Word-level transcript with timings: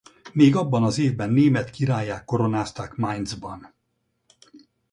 Még 0.33 0.55
abban 0.55 0.83
az 0.83 0.97
évben 0.97 1.29
német 1.29 1.69
királlyá 1.69 2.23
koronázták 2.23 2.95
Mainz-ban. 2.95 3.73